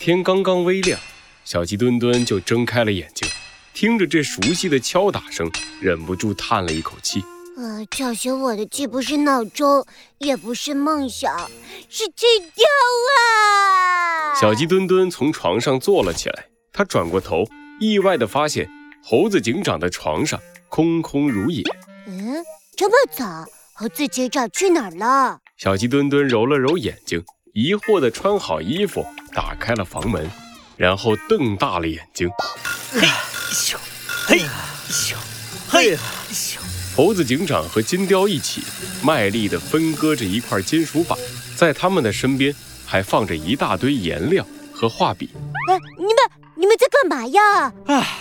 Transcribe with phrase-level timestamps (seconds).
[0.00, 0.98] 天刚刚微亮，
[1.44, 3.28] 小鸡墩墩就睁开了眼睛，
[3.74, 7.20] 听着这熟悉的敲打声，忍不住叹了一口气。
[7.56, 9.84] 呃，叫醒我的既不是闹钟，
[10.18, 11.36] 也不是梦想，
[11.88, 12.64] 是金雕
[13.16, 14.38] 啊！
[14.40, 17.44] 小鸡墩墩从床上坐了起来，他转过头，
[17.80, 18.70] 意外地发现
[19.02, 21.64] 猴子警长的床上空空如也。
[22.06, 22.36] 嗯，
[22.76, 23.44] 这么早，
[23.74, 25.40] 猴子警长去哪儿了？
[25.56, 27.24] 小鸡墩墩揉了揉眼睛，
[27.58, 29.04] 疑惑地穿好衣服，
[29.34, 30.30] 打开了房门，
[30.76, 32.30] 然后瞪大了眼睛。
[32.92, 33.08] 嘿
[33.50, 33.74] 咻，
[34.28, 34.38] 嘿
[34.88, 35.16] 咻，
[35.68, 35.96] 嘿
[36.30, 36.58] 咻。
[36.94, 38.62] 猴子警长和金雕一起
[39.02, 41.18] 卖力地分割着一块金属板，
[41.56, 42.54] 在他们的身边
[42.86, 45.28] 还放着一大堆颜料和画笔。
[45.68, 46.14] 哎，你们
[46.54, 47.72] 你们在干嘛呀？
[47.86, 48.18] 哎，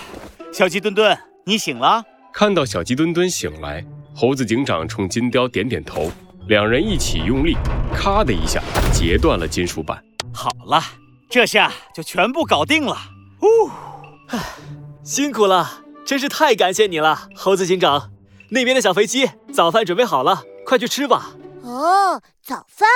[0.51, 1.15] 小鸡墩墩，
[1.45, 2.03] 你醒了？
[2.33, 6.11] 看到小鸡墩墩醒来，猴子警长冲金雕点点头，
[6.47, 7.57] 两人一起用力，
[7.93, 8.61] 咔的一下
[8.93, 10.01] 截断了金属板。
[10.33, 10.81] 好了，
[11.29, 12.97] 这下就全部搞定了。
[13.41, 13.69] 呜，
[14.29, 14.39] 唉，
[15.03, 18.11] 辛苦了，真是太感谢你了，猴子警长。
[18.49, 21.31] 那边的小飞机，早饭准备好了，快去吃吧。
[21.63, 22.87] 哦，早饭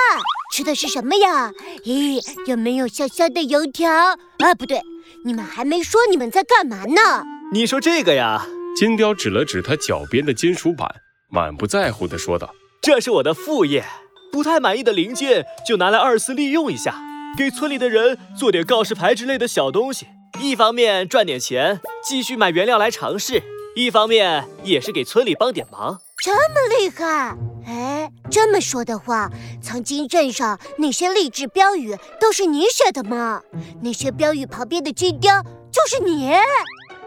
[0.54, 1.50] 吃的是什么呀？
[1.84, 3.90] 咦，有没有香香的油条？
[3.92, 4.80] 啊，不对，
[5.26, 7.22] 你们还没说你们在干嘛呢。
[7.52, 8.46] 你说这个呀？
[8.74, 10.90] 金雕指了指他脚边的金属板，
[11.28, 12.50] 满不在乎地说道
[12.82, 13.84] ：“这是我的副业，
[14.32, 17.00] 不太满意的零件就拿来二次利用一下，
[17.38, 20.08] 给村里的人做点告示牌之类的小东西。
[20.40, 23.40] 一方面赚点钱，继续买原料来尝试。”
[23.76, 27.34] 一方面也是给村里帮点忙，这么厉害！
[27.66, 29.30] 哎，这么说的话，
[29.62, 33.40] 曾经镇上那些励志标语都是你写的吗？
[33.80, 36.32] 那些标语旁边的金雕就是你？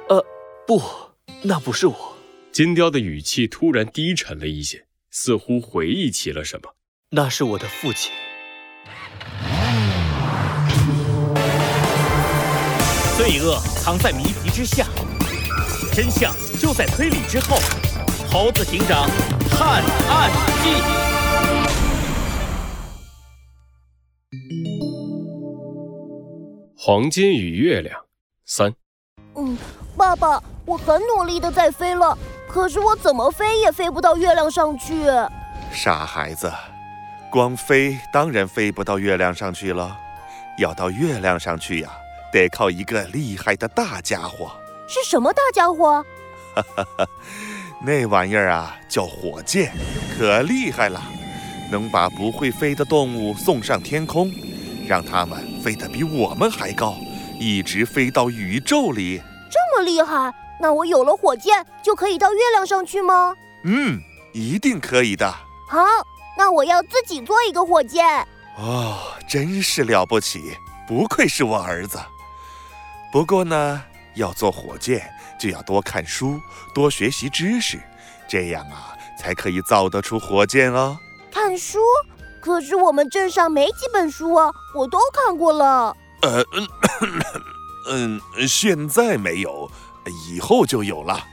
[0.08, 0.26] 呃，
[0.66, 0.82] 不，
[1.44, 2.16] 那不是我。
[2.52, 4.86] 金雕的语气突然低沉了一些，
[5.18, 6.76] 似乎回忆起了什么。
[7.12, 8.12] 那是我的父亲。
[13.16, 14.86] 罪恶藏在谜题之下，
[15.94, 16.36] 真相。
[16.60, 17.56] 就在推理之后，
[18.30, 19.10] 猴子警长
[19.50, 20.30] 探案
[20.62, 20.84] 记。
[26.76, 27.98] 黄金与月亮
[28.46, 28.76] 三。
[29.36, 29.58] 嗯，
[29.96, 32.18] 爸爸，我很努力的在飞了，
[32.48, 35.06] 可是我怎么飞也飞不到月亮上去。
[35.72, 36.52] 傻孩子，
[37.30, 39.98] 光飞当然飞不到月亮上去了，
[40.58, 41.90] 要到月亮上去呀，
[42.32, 44.52] 得靠一个厉害的大家伙。
[44.88, 46.04] 是什么大家伙？
[46.56, 47.08] 哈哈哈，
[47.82, 49.74] 那玩意儿啊叫火箭，
[50.18, 51.02] 可厉害了，
[51.70, 54.32] 能把不会飞的动物送上天空，
[54.88, 56.96] 让它们飞得比我们还高，
[57.38, 59.22] 一直飞到宇宙里。
[59.52, 63.36] 这么厉害，那我有了火箭就可以到月亮上去吗？
[63.64, 64.00] 嗯，
[64.34, 65.30] 一定可以的。
[65.68, 65.84] 好，
[66.38, 68.06] 那我要自己做一个火箭。
[68.58, 70.56] 哦，真是了不起，
[70.88, 72.00] 不愧是我儿子。
[73.12, 73.82] 不过呢，
[74.16, 75.12] 要做火箭。
[75.38, 76.40] 就要多看书，
[76.74, 77.78] 多学习知识，
[78.26, 80.98] 这样啊，才可以造得出火箭哦。
[81.30, 81.80] 看书？
[82.42, 85.94] 可是我们镇上没几本书啊，我都看过了。
[86.22, 86.42] 呃，
[87.90, 89.70] 嗯， 现在没有，
[90.28, 91.26] 以后就有了。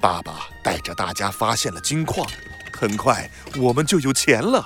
[0.00, 2.26] 爸爸带着大家发现了金矿，
[2.72, 4.64] 很快我们就有钱了。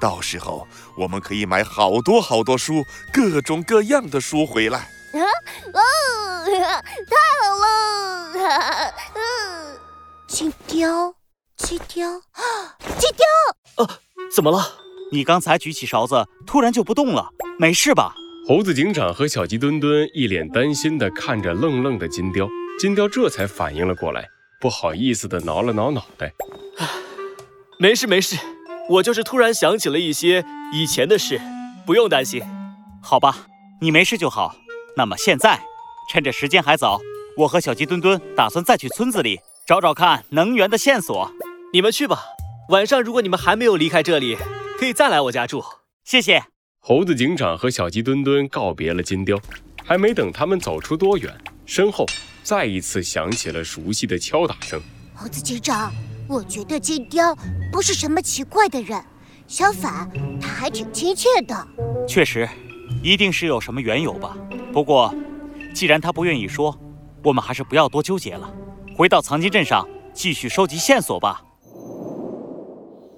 [0.00, 0.66] 到时候
[0.96, 4.78] 我们可以买好多好多书，各种各样的书回来。
[4.78, 5.20] 啊
[5.72, 5.80] 哦，
[6.46, 8.94] 太好了！
[9.14, 9.78] 嗯，
[10.26, 11.14] 金雕，
[11.56, 12.10] 金雕，
[12.98, 13.84] 金雕！
[13.84, 13.98] 啊，
[14.34, 14.72] 怎么了？
[15.12, 18.14] 你刚才举起勺子，突然就不动了，没事吧？
[18.46, 22.46] 猴子警长和小鸡墩墩一脸担心地看着愣愣的金雕，
[22.78, 24.28] 金雕这才反应了过来，
[24.60, 26.32] 不好意思地挠了挠脑袋。
[27.78, 28.36] 没事没事，
[28.88, 31.40] 我就是突然想起了一些以前的事，
[31.86, 32.42] 不用担心。
[33.02, 33.46] 好吧，
[33.80, 34.56] 你没事就好。
[34.96, 35.60] 那么现在，
[36.10, 37.00] 趁着时间还早，
[37.38, 41.30] 我和小鸡墩墩打算再去村子里找找看能源的线索。
[41.72, 42.22] 你们去吧。
[42.70, 44.36] 晚上如果你们还没有离开这里，
[44.78, 45.62] 可以再来我家住。
[46.04, 46.42] 谢谢。
[46.80, 49.38] 猴子警长和小鸡墩墩告别了金雕，
[49.84, 51.34] 还没等他们走出多远，
[51.66, 52.06] 身后
[52.44, 54.78] 再一次响起了熟悉的敲打声。
[55.14, 55.90] 猴子警长，
[56.28, 57.34] 我觉得金雕
[57.72, 59.02] 不是什么奇怪的人，
[59.48, 61.68] 相反，他还挺亲切的。
[62.06, 62.46] 确实，
[63.02, 64.36] 一定是有什么缘由吧。
[64.74, 65.14] 不过，
[65.74, 66.78] 既然他不愿意说，
[67.22, 68.52] 我们还是不要多纠结了，
[68.94, 71.42] 回到藏经镇上继续收集线索吧。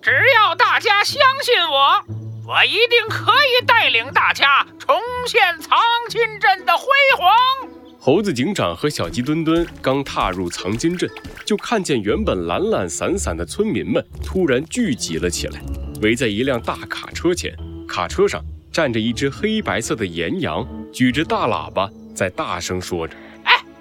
[0.01, 4.97] 只要大家相信我，我一定可以带领大家重
[5.27, 5.77] 现藏
[6.09, 6.87] 经镇的辉
[7.19, 7.76] 煌。
[8.07, 11.11] 猴子警长和小鸡墩墩刚踏入藏金镇，
[11.45, 15.61] 就看见原本懒懒散散的村民们突然聚集了起来，
[16.03, 17.53] 围在一辆大卡车前，
[17.89, 18.41] 卡车上。
[18.71, 23.17] 站着一只黑白色的岩羊，举着大喇叭在大声说着。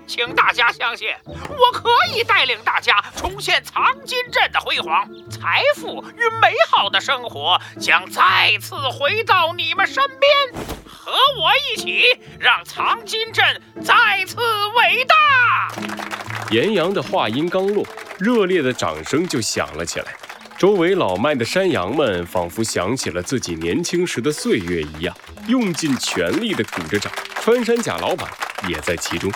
[0.07, 10.65] 请大家相信，我可以带领大家重现藏金镇的辉煌，财富与美好的生活将再次回到你们身边。
[10.87, 14.37] 和我一起，让藏金镇再次
[14.77, 15.15] 伟大！
[16.51, 17.85] 岩羊的话音刚落，
[18.19, 20.15] 热烈的掌声就响了起来。
[20.57, 25.15] 周围老迈的山羊们仿佛想起了自己年轻时的岁月一样，
[25.47, 27.11] 用尽全力地鼓着掌。
[27.41, 28.29] 穿山甲老板
[28.67, 29.31] 也在其中。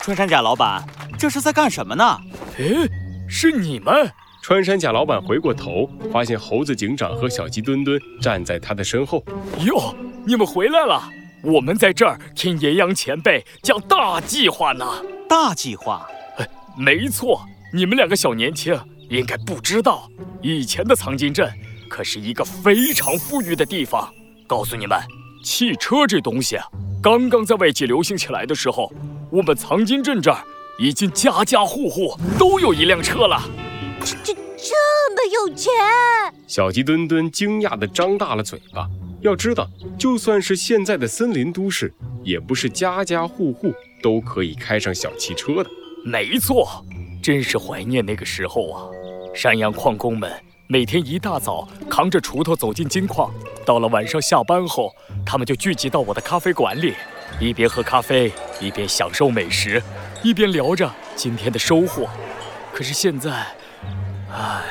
[0.00, 0.84] 穿山甲老板，
[1.18, 2.18] 这是在干什么呢？
[2.58, 2.88] 诶，
[3.28, 4.10] 是你们！
[4.42, 9.24] 穿山甲老板回过头，发现猴子警长和小鸡墩墩站在他的身后。
[9.64, 9.94] 哟，
[10.26, 11.08] 你们回来了！
[11.44, 14.84] 我们在这儿听岩羊前辈讲大计划呢。
[15.28, 16.04] 大计划？
[16.38, 18.76] 哎，没错，你们两个小年轻
[19.08, 20.08] 应该不知道，
[20.40, 21.48] 以前的藏金镇
[21.88, 24.12] 可是一个非常富裕的地方。
[24.48, 24.98] 告诉你们，
[25.44, 26.66] 汽车这东西啊
[27.00, 28.92] 刚刚在外界流行起来的时候。
[29.32, 30.44] 我们藏金镇这儿
[30.78, 33.40] 已经家家户户都有一辆车了，
[34.04, 34.74] 这这这
[35.14, 35.72] 么有钱！
[36.46, 38.86] 小鸡墩墩惊讶地张大了嘴巴。
[39.22, 39.66] 要知道，
[39.98, 41.90] 就算是现在的森林都市，
[42.22, 45.70] 也不是家家户户都可以开上小汽车的。
[46.04, 46.84] 没错，
[47.22, 48.84] 真是怀念那个时候啊！
[49.34, 50.30] 山羊矿工们
[50.66, 53.32] 每天一大早扛着锄头走进金矿，
[53.64, 54.92] 到了晚上下班后，
[55.24, 56.92] 他们就聚集到我的咖啡馆里。
[57.40, 59.82] 一边喝咖啡，一边享受美食，
[60.22, 62.08] 一边聊着今天的收获。
[62.72, 63.30] 可是现在，
[64.30, 64.62] 唉，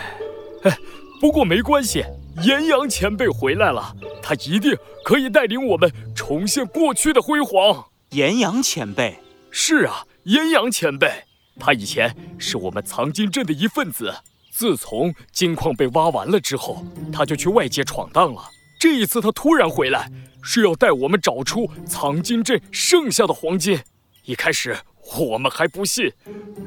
[0.63, 0.77] 哎，
[1.19, 2.03] 不过没关系，
[2.41, 7.85] 岩羊前辈回来了，他一定可以带领我们重现过去的辉煌。
[8.11, 9.19] 岩羊前辈，
[9.51, 11.25] 是啊，岩羊前辈，
[11.59, 14.13] 他以前是我们藏金镇的一份子。
[14.51, 18.49] 自从金矿被挖完了之后，他就去外界闯荡了。
[18.81, 20.09] 这一次他突然回来。
[20.43, 23.79] 是要带我们找出藏金镇剩下的黄金。
[24.25, 24.75] 一开始
[25.19, 26.11] 我们还不信，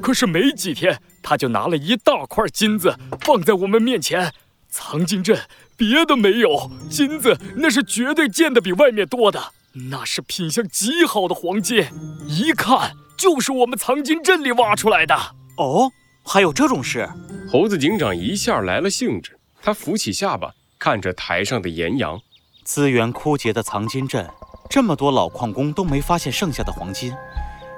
[0.01, 4.31] 可是没几天，他就拿了一大块金子放在我们面前。
[4.69, 5.37] 藏金镇
[5.75, 9.51] 别的没有，金子那是绝对见得比外面多的，
[9.89, 11.85] 那是品相极好的黄金，
[12.29, 15.13] 一看就是我们藏金镇里挖出来的。
[15.57, 15.91] 哦，
[16.23, 17.09] 还有这种事？
[17.51, 20.53] 猴子警长一下来了兴致，他扶起下巴，
[20.85, 22.21] 看着台上的岩羊。
[22.63, 24.29] 资源枯竭的藏金镇，
[24.69, 27.11] 这么多老矿工都没发现剩下的黄金，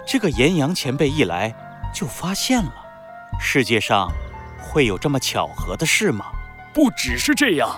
[0.06, 1.56] 这个岩羊前辈一来
[1.94, 2.74] 就发现了。
[3.40, 4.12] 世界上
[4.62, 6.26] 会有这么巧合的事吗？
[6.74, 7.70] 不只是这样，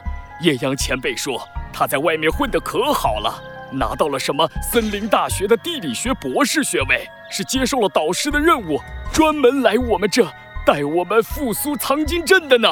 [0.41, 3.39] 岩羊前辈说他在外面混得可好了，
[3.71, 8.81] 拿到了什么森林大学的地理学博士学位，是接受了导师的任务，
[9.13, 10.25] 专门来我们这
[10.65, 12.67] 带我们复苏藏金镇的呢。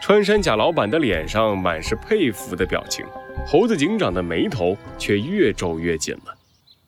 [0.00, 3.04] 穿山甲老板的脸上满是佩服的表情。
[3.46, 6.34] 猴子警长的眉头却越皱越紧了。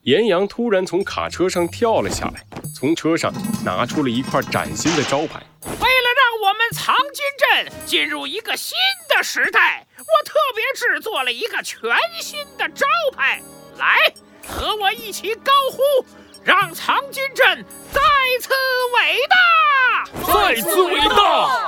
[0.03, 2.44] 岩羊突然从卡车上跳了下来，
[2.75, 3.32] 从车上
[3.64, 5.41] 拿出了一块崭新的招牌。
[5.64, 8.76] 为了让我们藏金镇进入一个新
[9.14, 11.81] 的时代，我特别制作了一个全
[12.20, 12.87] 新的招
[13.17, 13.41] 牌。
[13.79, 14.12] 来，
[14.47, 16.05] 和我一起高呼，
[16.43, 18.00] 让藏金镇再
[18.41, 18.50] 次
[18.97, 20.32] 伟大！
[20.32, 21.62] 再次伟大！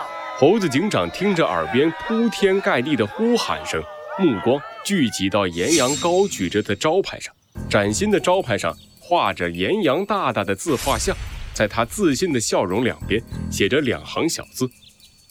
[0.46, 3.82] 猴子警长听着耳边铺天盖地的呼喊声，
[4.18, 4.60] 目光。
[4.84, 7.34] 聚集到岩羊高举着的招牌上，
[7.66, 11.16] 崭新的招牌上画着岩羊大大的自画像，
[11.54, 14.68] 在他自信的笑容两边写着两行小字：“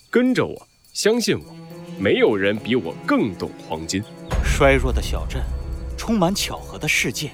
[0.09, 1.55] 跟着我，相信我，
[1.99, 4.01] 没有人比我更懂黄金。”
[4.43, 5.43] 衰弱的小镇，
[5.95, 7.29] 充满巧合的世界，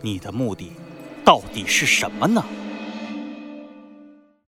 [0.00, 0.72] 你的目的
[1.22, 2.42] 到底是什么呢？